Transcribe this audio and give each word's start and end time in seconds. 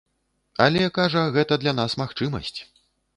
Але, 0.65 0.81
кажа, 0.95 1.21
гэта 1.35 1.57
для 1.65 1.73
нас 1.81 1.97
магчымасць. 2.03 2.55